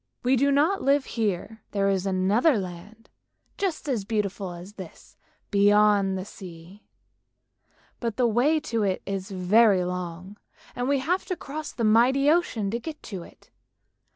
[0.23, 3.07] We do not live here; there is another land,
[3.55, 5.15] just as beautiful as this,
[5.51, 6.87] beyond the sea;
[7.99, 10.37] but the way to it is very long
[10.75, 13.51] and we have to cross the mighty ocean to get to it.